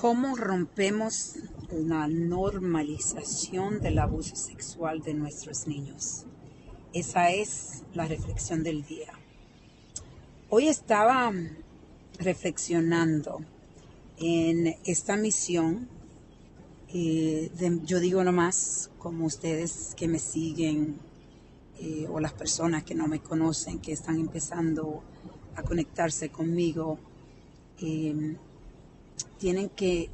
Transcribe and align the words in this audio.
¿Cómo 0.00 0.36
rompemos 0.36 1.34
la 1.72 2.06
normalización 2.06 3.80
del 3.80 3.98
abuso 3.98 4.36
sexual 4.36 5.02
de 5.02 5.12
nuestros 5.12 5.66
niños? 5.66 6.24
Esa 6.92 7.32
es 7.32 7.82
la 7.94 8.06
reflexión 8.06 8.62
del 8.62 8.84
día. 8.84 9.12
Hoy 10.50 10.68
estaba 10.68 11.32
reflexionando 12.20 13.40
en 14.18 14.76
esta 14.84 15.16
misión. 15.16 15.88
Eh, 16.94 17.50
yo 17.84 17.98
digo 17.98 18.22
nomás, 18.22 18.92
como 18.98 19.26
ustedes 19.26 19.96
que 19.96 20.06
me 20.06 20.20
siguen 20.20 21.00
eh, 21.80 22.06
o 22.08 22.20
las 22.20 22.34
personas 22.34 22.84
que 22.84 22.94
no 22.94 23.08
me 23.08 23.18
conocen, 23.18 23.80
que 23.80 23.94
están 23.94 24.20
empezando 24.20 25.02
a 25.56 25.64
conectarse 25.64 26.28
conmigo, 26.28 27.00
eh, 27.80 28.36
tienen 29.38 29.68
que 29.68 30.10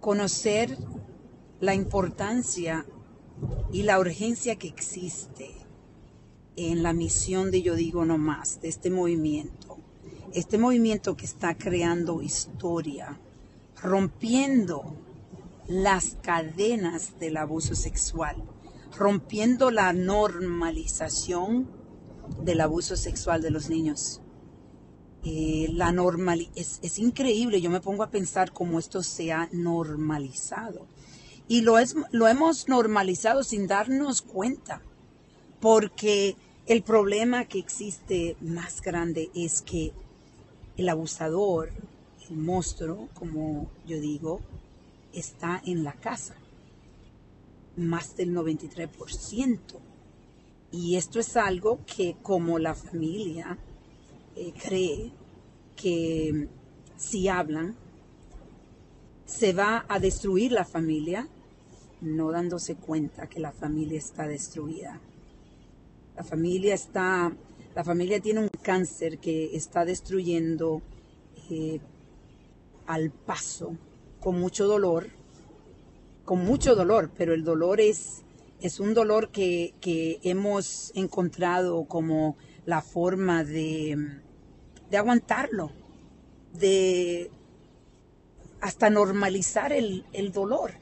conocer 0.00 0.76
la 1.60 1.74
importancia 1.74 2.86
y 3.72 3.82
la 3.82 3.98
urgencia 3.98 4.56
que 4.56 4.68
existe 4.68 5.50
en 6.56 6.82
la 6.82 6.92
misión 6.92 7.50
de 7.50 7.62
Yo 7.62 7.74
Digo 7.74 8.04
No 8.04 8.18
Más, 8.18 8.60
de 8.60 8.68
este 8.68 8.90
movimiento. 8.90 9.78
Este 10.32 10.58
movimiento 10.58 11.16
que 11.16 11.24
está 11.24 11.56
creando 11.56 12.22
historia, 12.22 13.18
rompiendo 13.80 14.96
las 15.66 16.16
cadenas 16.22 17.18
del 17.18 17.36
abuso 17.36 17.74
sexual, 17.74 18.36
rompiendo 18.96 19.70
la 19.70 19.92
normalización 19.92 21.68
del 22.42 22.60
abuso 22.60 22.96
sexual 22.96 23.42
de 23.42 23.50
los 23.50 23.68
niños. 23.68 24.20
Eh, 25.24 25.68
la 25.72 25.90
normal 25.90 26.48
es, 26.54 26.78
es, 26.82 26.98
increíble, 26.98 27.60
yo 27.60 27.70
me 27.70 27.80
pongo 27.80 28.04
a 28.04 28.10
pensar 28.10 28.52
cómo 28.52 28.78
esto 28.78 29.02
se 29.02 29.32
ha 29.32 29.48
normalizado. 29.52 30.86
Y 31.48 31.62
lo, 31.62 31.78
es, 31.78 31.96
lo 32.12 32.28
hemos 32.28 32.68
normalizado 32.68 33.42
sin 33.42 33.66
darnos 33.66 34.22
cuenta, 34.22 34.80
porque 35.60 36.36
el 36.66 36.82
problema 36.82 37.46
que 37.46 37.58
existe 37.58 38.36
más 38.40 38.80
grande 38.80 39.30
es 39.34 39.62
que 39.62 39.92
el 40.76 40.88
abusador, 40.88 41.70
el 42.28 42.36
monstruo, 42.36 43.08
como 43.14 43.70
yo 43.86 43.98
digo, 43.98 44.40
está 45.12 45.60
en 45.64 45.82
la 45.82 45.94
casa, 45.94 46.36
más 47.76 48.16
del 48.16 48.34
93%. 48.34 49.58
Y 50.70 50.96
esto 50.96 51.18
es 51.18 51.36
algo 51.36 51.80
que 51.86 52.16
como 52.22 52.58
la 52.58 52.74
familia 52.74 53.58
eh, 54.40 54.52
cree 54.62 55.10
que 55.74 56.48
si 56.96 57.28
hablan, 57.28 57.74
se 59.24 59.52
va 59.52 59.84
a 59.88 59.98
destruir 59.98 60.52
la 60.52 60.64
familia, 60.64 61.28
no 62.00 62.30
dándose 62.30 62.76
cuenta 62.76 63.28
que 63.28 63.40
la 63.40 63.50
familia 63.50 63.98
está 63.98 64.28
destruida. 64.28 65.00
La 66.16 66.22
familia 66.22 66.74
está, 66.74 67.32
la 67.74 67.82
familia 67.82 68.20
tiene 68.20 68.40
un 68.40 68.50
cáncer 68.62 69.18
que 69.18 69.56
está 69.56 69.84
destruyendo 69.84 70.82
eh, 71.50 71.80
al 72.86 73.10
paso, 73.10 73.76
con 74.20 74.38
mucho 74.38 74.68
dolor, 74.68 75.08
con 76.24 76.44
mucho 76.44 76.76
dolor, 76.76 77.10
pero 77.16 77.34
el 77.34 77.42
dolor 77.42 77.80
es, 77.80 78.22
es 78.60 78.78
un 78.78 78.94
dolor 78.94 79.30
que, 79.30 79.74
que 79.80 80.20
hemos 80.22 80.92
encontrado 80.94 81.86
como 81.86 82.36
la 82.66 82.82
forma 82.82 83.44
de, 83.44 84.20
de 84.90 84.96
aguantarlo, 84.96 85.70
de 86.52 87.30
hasta 88.60 88.90
normalizar 88.90 89.72
el, 89.72 90.04
dolor. 90.32 90.72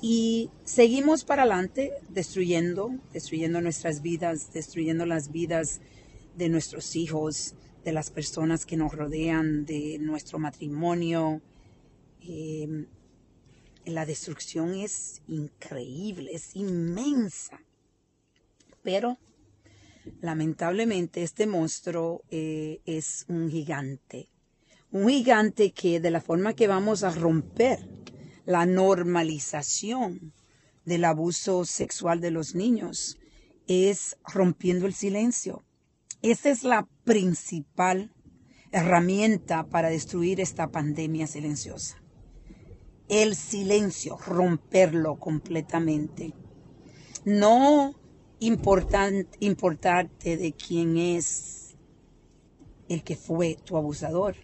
Y 0.00 0.50
seguimos 0.64 1.24
para 1.24 1.42
adelante 1.42 1.92
destruyendo, 2.08 2.90
destruyendo 3.12 3.60
nuestras 3.60 4.02
vidas, 4.02 4.52
destruyendo 4.52 5.06
las 5.06 5.30
vidas 5.30 5.80
de 6.36 6.48
nuestros 6.48 6.96
hijos, 6.96 7.54
de 7.84 7.92
las 7.92 8.10
personas 8.10 8.66
que 8.66 8.76
nos 8.76 8.92
rodean, 8.92 9.64
de 9.64 9.98
nuestro 10.00 10.38
matrimonio. 10.38 11.40
Em, 12.20 12.86
la 13.84 14.06
destrucción 14.06 14.74
es 14.74 15.22
increíble, 15.28 16.30
es 16.32 16.56
inmensa. 16.56 17.60
Pero 18.82 19.18
Lamentablemente 20.20 21.22
este 21.22 21.46
monstruo 21.46 22.22
eh, 22.30 22.80
es 22.86 23.24
un 23.28 23.50
gigante, 23.50 24.28
un 24.90 25.08
gigante 25.08 25.72
que 25.72 26.00
de 26.00 26.10
la 26.10 26.20
forma 26.20 26.54
que 26.54 26.66
vamos 26.66 27.04
a 27.04 27.10
romper 27.10 27.88
la 28.44 28.66
normalización 28.66 30.32
del 30.84 31.04
abuso 31.04 31.64
sexual 31.64 32.20
de 32.20 32.32
los 32.32 32.54
niños 32.54 33.18
es 33.68 34.16
rompiendo 34.26 34.86
el 34.86 34.94
silencio. 34.94 35.64
Esa 36.22 36.50
es 36.50 36.64
la 36.64 36.88
principal 37.04 38.12
herramienta 38.72 39.64
para 39.64 39.90
destruir 39.90 40.40
esta 40.40 40.70
pandemia 40.70 41.26
silenciosa. 41.26 42.02
El 43.08 43.36
silencio, 43.36 44.16
romperlo 44.16 45.18
completamente. 45.18 46.34
No 47.24 47.94
importarte 48.42 50.36
de 50.36 50.52
quién 50.52 50.96
es 50.96 51.76
el 52.88 53.04
que 53.04 53.14
fue 53.14 53.56
tu 53.64 53.76
abusador. 53.76 54.34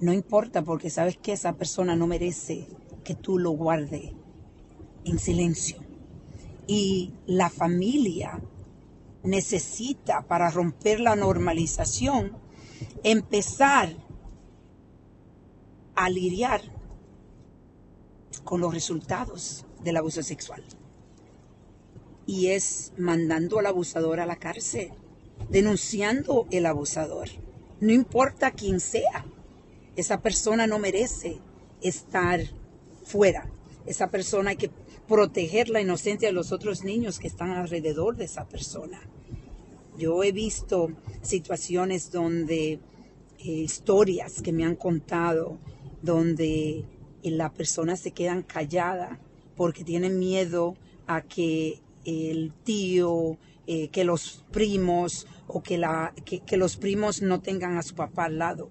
No 0.00 0.14
importa 0.14 0.62
porque 0.62 0.88
sabes 0.88 1.18
que 1.18 1.32
esa 1.32 1.52
persona 1.54 1.94
no 1.94 2.06
merece 2.06 2.66
que 3.04 3.14
tú 3.14 3.38
lo 3.38 3.50
guardes 3.50 4.12
en 5.04 5.18
silencio. 5.18 5.76
Y 6.66 7.12
la 7.26 7.50
familia 7.50 8.40
necesita 9.22 10.22
para 10.22 10.50
romper 10.50 11.00
la 11.00 11.16
normalización 11.16 12.32
empezar 13.02 13.94
a 15.96 16.08
lidiar 16.08 16.62
con 18.44 18.62
los 18.62 18.72
resultados 18.72 19.66
del 19.82 19.98
abuso 19.98 20.22
sexual 20.22 20.64
y 22.28 22.48
es 22.48 22.92
mandando 22.98 23.58
al 23.58 23.64
abusador 23.64 24.20
a 24.20 24.26
la 24.26 24.36
cárcel, 24.36 24.90
denunciando 25.48 26.46
el 26.50 26.66
abusador. 26.66 27.30
No 27.80 27.90
importa 27.90 28.50
quién 28.50 28.80
sea, 28.80 29.24
esa 29.96 30.20
persona 30.20 30.66
no 30.66 30.78
merece 30.78 31.38
estar 31.80 32.42
fuera. 33.02 33.50
Esa 33.86 34.10
persona 34.10 34.50
hay 34.50 34.56
que 34.56 34.70
proteger 35.08 35.70
la 35.70 35.80
inocencia 35.80 36.28
de 36.28 36.34
los 36.34 36.52
otros 36.52 36.84
niños 36.84 37.18
que 37.18 37.28
están 37.28 37.50
alrededor 37.52 38.16
de 38.16 38.26
esa 38.26 38.46
persona. 38.46 39.00
Yo 39.96 40.22
he 40.22 40.30
visto 40.30 40.90
situaciones 41.22 42.12
donde, 42.12 42.72
eh, 42.72 42.80
historias 43.38 44.42
que 44.42 44.52
me 44.52 44.66
han 44.66 44.76
contado, 44.76 45.56
donde 46.02 46.84
la 47.22 47.54
persona 47.54 47.96
se 47.96 48.10
quedan 48.10 48.42
callada 48.42 49.18
porque 49.56 49.82
tienen 49.82 50.18
miedo 50.18 50.76
a 51.06 51.22
que 51.22 51.80
el 52.04 52.52
tío, 52.64 53.38
eh, 53.66 53.88
que 53.88 54.04
los 54.04 54.44
primos 54.50 55.26
o 55.46 55.62
que, 55.62 55.76
la, 55.76 56.14
que, 56.24 56.56
los 56.56 56.78
primos 56.78 57.20
no 57.20 57.40
tengan 57.40 57.76
a 57.76 57.82
su 57.82 57.94
papá 57.94 58.24
al 58.24 58.38
lado. 58.38 58.70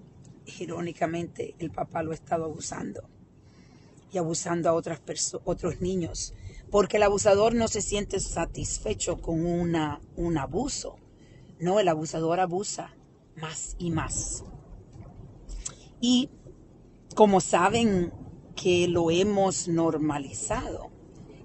Irónicamente, 0.58 1.54
el 1.58 1.70
papá 1.70 2.02
lo 2.02 2.10
ha 2.10 2.14
estado 2.14 2.44
abusando 2.44 3.02
y 4.12 4.18
abusando 4.18 4.68
a 4.68 4.72
otras 4.72 5.00
otros 5.44 5.80
niños, 5.80 6.34
porque 6.70 6.96
el 6.96 7.04
abusador 7.04 7.54
no 7.54 7.68
se 7.68 7.80
siente 7.80 8.18
satisfecho 8.18 9.20
con 9.20 9.44
una, 9.46 10.00
un 10.16 10.36
abuso. 10.36 10.96
No, 11.60 11.78
el 11.78 11.88
abusador 11.88 12.40
abusa 12.40 12.96
más 13.36 13.76
y 13.78 13.90
más. 13.90 14.44
Y 16.00 16.30
como 17.14 17.40
saben 17.40 18.12
que 18.56 18.88
lo 18.88 19.10
hemos 19.10 19.68
normalizado, 19.68 20.90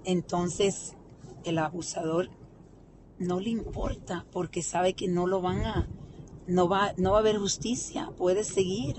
entonces 0.04 0.96
el 1.44 1.58
abusador 1.58 2.30
no 3.18 3.40
le 3.40 3.50
importa 3.50 4.26
porque 4.32 4.62
sabe 4.62 4.94
que 4.94 5.08
no 5.08 5.26
lo 5.26 5.40
van 5.40 5.64
a, 5.64 5.88
no 6.46 6.68
va, 6.68 6.92
no 6.96 7.12
va 7.12 7.18
a 7.18 7.20
haber 7.20 7.38
justicia, 7.38 8.10
puede 8.16 8.44
seguir. 8.44 8.96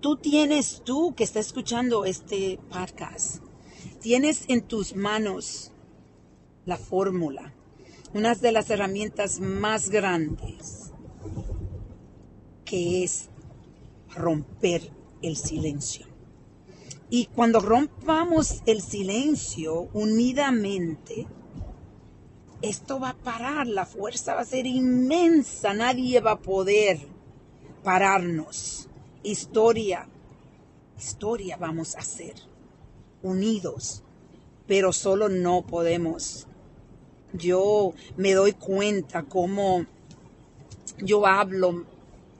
Tú 0.00 0.16
tienes, 0.16 0.82
tú 0.84 1.14
que 1.14 1.24
estás 1.24 1.46
escuchando 1.46 2.04
este 2.04 2.58
podcast, 2.70 3.42
tienes 4.00 4.44
en 4.48 4.62
tus 4.62 4.94
manos 4.94 5.72
la 6.64 6.76
fórmula, 6.76 7.54
una 8.12 8.34
de 8.34 8.52
las 8.52 8.70
herramientas 8.70 9.40
más 9.40 9.88
grandes, 9.88 10.92
que 12.64 13.04
es 13.04 13.30
romper 14.14 14.90
el 15.22 15.36
silencio. 15.36 16.15
Y 17.08 17.26
cuando 17.26 17.60
rompamos 17.60 18.62
el 18.66 18.82
silencio 18.82 19.88
unidamente, 19.92 21.26
esto 22.62 22.98
va 22.98 23.10
a 23.10 23.14
parar, 23.14 23.66
la 23.66 23.86
fuerza 23.86 24.34
va 24.34 24.40
a 24.40 24.46
ser 24.46 24.66
inmensa, 24.66 25.72
nadie 25.72 26.20
va 26.20 26.32
a 26.32 26.40
poder 26.40 26.98
pararnos. 27.84 28.88
Historia 29.22 30.08
historia 30.96 31.56
vamos 31.56 31.94
a 31.96 32.02
ser, 32.02 32.34
unidos, 33.22 34.02
pero 34.66 34.92
solo 34.92 35.28
no 35.28 35.62
podemos. 35.62 36.46
Yo 37.32 37.92
me 38.16 38.32
doy 38.32 38.52
cuenta 38.52 39.24
cómo 39.24 39.84
yo 40.98 41.26
hablo 41.26 41.84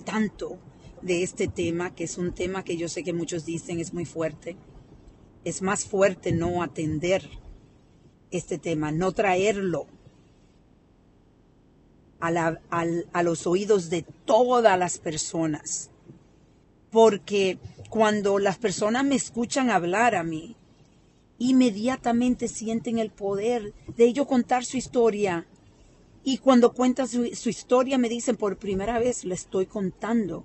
tanto 0.04 0.58
de 1.06 1.22
este 1.22 1.48
tema, 1.48 1.94
que 1.94 2.04
es 2.04 2.18
un 2.18 2.32
tema 2.32 2.64
que 2.64 2.76
yo 2.76 2.88
sé 2.88 3.02
que 3.02 3.12
muchos 3.12 3.46
dicen 3.46 3.80
es 3.80 3.94
muy 3.94 4.04
fuerte. 4.04 4.56
Es 5.44 5.62
más 5.62 5.84
fuerte 5.84 6.32
no 6.32 6.62
atender 6.62 7.28
este 8.30 8.58
tema, 8.58 8.90
no 8.90 9.12
traerlo 9.12 9.86
a, 12.20 12.58
a 13.12 13.22
los 13.22 13.46
oídos 13.46 13.88
de 13.88 14.02
todas 14.24 14.78
las 14.78 14.98
personas. 14.98 15.90
Porque 16.90 17.58
cuando 17.90 18.38
las 18.38 18.58
personas 18.58 19.04
me 19.04 19.14
escuchan 19.14 19.70
hablar 19.70 20.14
a 20.14 20.24
mí, 20.24 20.56
inmediatamente 21.38 22.48
sienten 22.48 22.98
el 22.98 23.10
poder 23.10 23.74
de 23.96 24.04
ello 24.04 24.26
contar 24.26 24.64
su 24.64 24.76
historia. 24.76 25.46
Y 26.24 26.38
cuando 26.38 26.72
cuentan 26.72 27.06
su, 27.06 27.26
su, 27.34 27.48
historia 27.48 27.98
me 27.98 28.08
dicen 28.08 28.36
por 28.36 28.56
primera 28.56 28.98
vez 28.98 29.24
le 29.24 29.34
estoy 29.34 29.66
contando. 29.66 30.44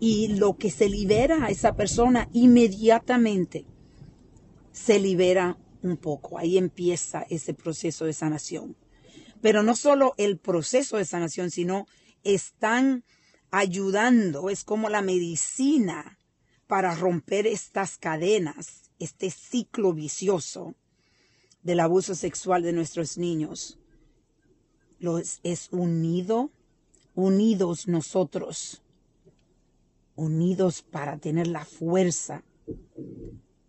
Y 0.00 0.28
lo 0.28 0.56
que 0.56 0.70
se 0.70 0.88
libera 0.88 1.44
a 1.44 1.50
esa 1.50 1.76
persona 1.76 2.28
inmediatamente 2.32 3.66
se 4.72 4.98
libera 4.98 5.58
un 5.82 5.96
poco. 5.98 6.38
Ahí 6.38 6.58
empieza 6.58 7.26
ese 7.28 7.54
proceso 7.54 8.06
de 8.06 8.14
sanación. 8.14 8.76
Pero 9.40 9.62
no 9.62 9.76
solo 9.76 10.14
el 10.16 10.38
proceso 10.38 10.96
de 10.96 11.04
sanación, 11.04 11.50
sino 11.50 11.86
están 12.24 13.04
ayudando, 13.50 14.50
es 14.50 14.64
como 14.64 14.88
la 14.88 15.02
medicina 15.02 16.18
para 16.66 16.94
romper 16.94 17.46
estas 17.46 17.98
cadenas, 17.98 18.90
este 18.98 19.30
ciclo 19.30 19.92
vicioso 19.92 20.74
del 21.62 21.80
abuso 21.80 22.14
sexual 22.14 22.62
de 22.62 22.72
nuestros 22.72 23.18
niños. 23.18 23.78
Los, 24.98 25.40
es 25.42 25.68
unido, 25.72 26.50
unidos 27.14 27.88
nosotros, 27.88 28.82
unidos 30.20 30.82
para 30.82 31.18
tener 31.18 31.46
la 31.46 31.64
fuerza, 31.64 32.44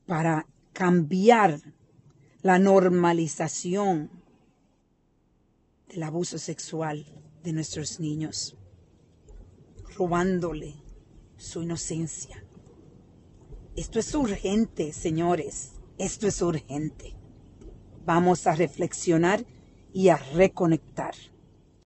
para 0.06 0.46
cambiar 0.74 1.62
la 2.42 2.60
normalización 2.60 4.10
del 5.88 6.04
abuso 6.04 6.38
sexual 6.38 7.06
de 7.44 7.54
nuestros 7.54 8.00
niños, 8.00 8.58
robándole 9.98 10.76
su 11.38 11.64
inocencia. 11.64 12.44
Esto 13.76 14.00
es 14.00 14.14
urgente, 14.14 14.92
señores, 14.92 15.74
esto 15.98 16.28
es 16.28 16.42
urgente. 16.42 17.16
Vamos 18.06 18.46
a 18.48 18.56
reflexionar 18.56 19.46
y 19.94 20.10
a 20.10 20.18
reconectar. 20.18 21.16